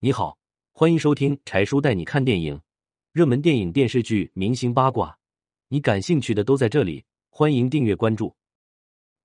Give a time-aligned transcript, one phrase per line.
[0.00, 0.38] 你好，
[0.70, 2.62] 欢迎收听柴叔带你看电影，
[3.10, 5.18] 热门电影、电视剧、明星八卦，
[5.66, 7.04] 你感兴趣的都在这里。
[7.30, 8.36] 欢迎订阅关注。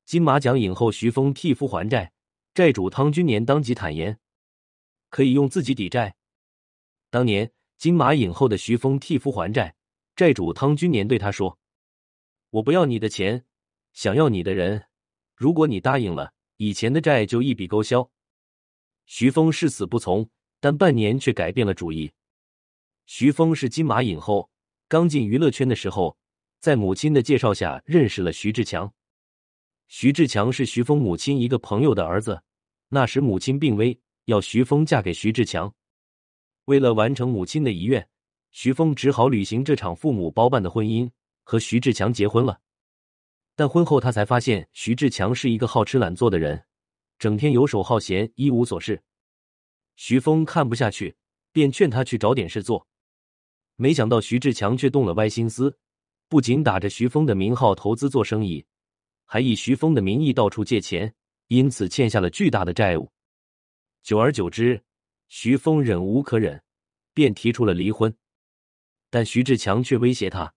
[0.04, 2.12] 金马奖影后徐峰替夫还债，
[2.56, 4.20] 债主汤君年当即坦言
[5.12, 6.16] 可以用自己抵债。
[7.12, 9.76] 当年金马影后的徐峰替夫还债，
[10.16, 11.60] 债主汤君年对他说
[12.50, 13.46] ：“我不要你的钱，
[13.92, 14.88] 想要你的人。
[15.36, 18.10] 如果你答应了，以前的债就一笔勾销。”
[19.06, 20.28] 徐峰誓死不从，
[20.64, 22.10] 但半年却改变了主意。
[23.06, 24.50] 徐峰是金马影后，
[24.88, 26.16] 刚进娱乐圈的时候，
[26.62, 28.94] 在母亲的介绍下认识了徐志强。
[29.90, 32.44] 徐志强是徐峰母亲一个朋友的儿子，
[32.88, 35.76] 那时母亲病危，要徐峰嫁给徐志强。
[36.64, 38.08] 为了完成母亲的遗愿，
[38.52, 41.12] 徐峰只好履行这场父母包办的婚姻，
[41.44, 42.62] 和徐志强结婚了。
[43.54, 46.64] 但婚后他才发现，徐志强是一个好吃懒做的人。
[47.20, 49.04] 整天游手好闲，一无所事。
[49.96, 51.16] 徐峰看不下去，
[51.52, 52.88] 便劝他去找点事做。
[53.76, 55.78] 没想到徐志强却动了歪心思，
[56.28, 58.66] 不仅打着徐峰的名号投资做生意，
[59.26, 61.14] 还以徐峰的名义到处借钱，
[61.48, 63.12] 因此欠下了巨大的债务。
[64.02, 64.84] 久而久之，
[65.28, 66.62] 徐峰忍无可忍，
[67.14, 68.16] 便提出了离婚。
[69.10, 70.54] 但徐志强却威胁他：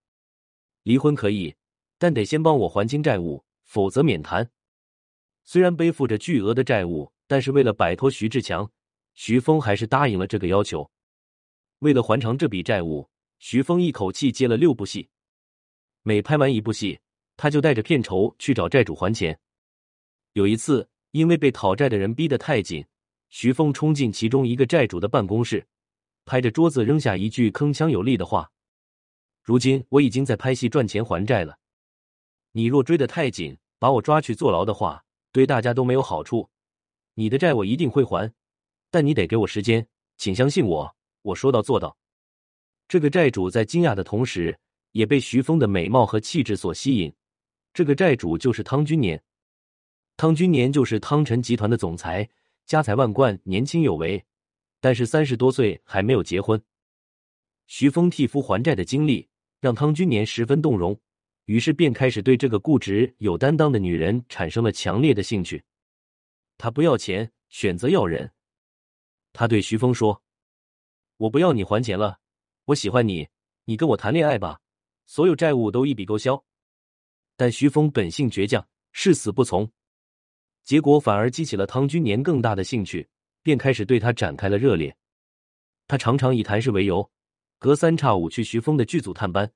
[0.82, 1.54] 离婚可以，
[1.98, 4.50] 但得先帮我还清债务，否则免谈。
[5.44, 8.70] 虽然背负着巨额的债务，但是为了摆脱徐志强，
[9.16, 10.88] 徐峰还是答应了这个要求。
[11.80, 15.08] 为了还偿这笔债务，徐峰一口气接了六部戏。
[16.02, 17.00] 每拍完一部戏，
[17.36, 19.36] 他就带着片酬去找债主还钱。
[20.34, 22.86] 有一次，因为被讨债的人逼得太紧，
[23.28, 25.66] 徐峰冲进其中一个债主的办公室，
[26.24, 28.52] 拍着桌子扔下一句铿锵有力的话
[29.42, 31.58] ：“如今我已经在拍戏赚钱还债了，
[32.52, 36.48] 你若追得太紧，把我抓去坐牢的话。”对大家都没有好处，
[37.12, 38.32] 你的债我一定会还，
[38.90, 41.96] 但你得给我时间，请相信我，我说到做到。
[42.88, 44.58] 这个债主在惊讶的同时，
[44.92, 47.12] 也被徐峰的美貌和气质所吸引。
[47.74, 49.22] 这个债主就是汤君年，
[50.16, 52.28] 汤君年就是汤臣集团的总裁，
[52.64, 54.24] 家财万贯，年轻有为，
[54.80, 56.62] 但是三十多岁还没有结婚。
[57.66, 59.28] 徐峰替夫还债的经历
[59.60, 60.98] 让汤君年十分动容。
[61.46, 65.62] 于是便开始对这个固执有担当的女人产生了强烈的兴趣。
[66.58, 68.32] 他不要钱，选择要人。
[69.36, 70.22] 他对徐峰说
[71.18, 72.18] ：“我不要你还钱了，
[72.64, 73.28] 我喜欢你，
[73.66, 74.60] 你跟我谈恋爱吧，
[75.04, 76.42] 所有债务都一笔勾销。”
[77.36, 79.70] 但徐峰本性倔强，誓死不从，
[80.64, 83.06] 结果反而激起了汤君年更大的兴趣，
[83.42, 84.96] 便开始对他展开了热烈。
[85.86, 87.08] 他常常以谈事为由，
[87.58, 89.52] 隔三差五去徐峰的剧组探班，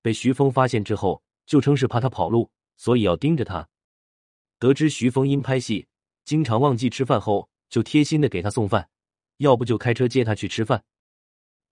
[0.00, 1.22] 被徐峰发现之后。
[1.48, 3.66] 就称是怕他跑路，所以要盯着他。
[4.58, 5.88] 得知徐峰因拍戏
[6.26, 8.90] 经常忘记吃饭后，就贴心的给他送饭，
[9.38, 10.84] 要不就开车接他去吃饭。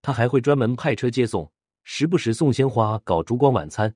[0.03, 1.53] 他还会专门派车接送，
[1.84, 3.94] 时不时送鲜花，搞烛光晚餐。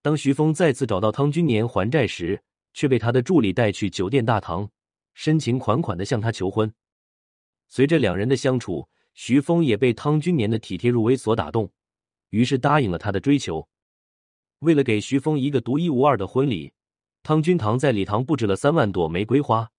[0.00, 2.42] 当徐峰再次找到汤君年还债时，
[2.72, 4.70] 却被他的助理带去酒店大堂，
[5.14, 6.72] 深情款款的向他求婚。
[7.68, 11.72] 随着两人的相处，徐峰也被汤君年的体贴入微所打动，
[12.30, 13.68] 于是答应了他的追求。
[14.60, 16.72] 为了给徐峰一个独一无二的婚礼，
[17.22, 19.70] 汤君堂在礼堂布置了三万朵玫瑰花，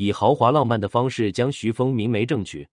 [0.00, 2.68] 以豪华浪漫的方式将徐峰明媒正娶。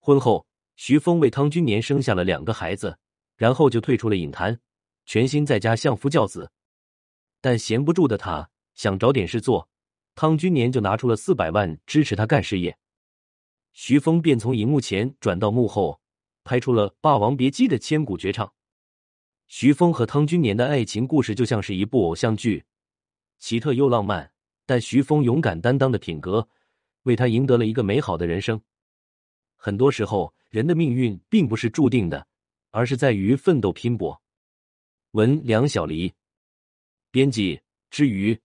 [0.00, 2.98] 婚后，徐峰为汤君年生下了两个孩子，
[3.36, 4.60] 然后就退出了影坛，
[5.06, 6.50] 全心在家相夫教子。
[7.40, 9.68] 但闲不住的他想找点事做，
[10.16, 12.76] 汤君年就拿出了四百万支持他干事业，
[13.72, 16.00] 徐峰便从荧幕前转到幕后，
[16.42, 18.52] 拍出了《霸王别姬》的千古绝唱。
[19.46, 22.64] 徐峰和汤君年的爱情故事就像是一部偶像剧，
[23.38, 24.32] 奇特又浪漫。
[24.66, 26.48] 但徐峰勇敢担当的品格，
[27.02, 28.60] 为他赢得了一个美好的人生。
[29.56, 32.26] 很多时候，人的命运并不是注定的，
[32.70, 34.20] 而是在于奋斗拼搏。
[35.12, 36.12] 文梁小黎，
[37.10, 37.60] 编辑
[37.90, 38.38] 之余。